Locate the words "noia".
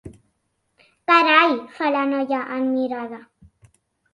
2.15-2.41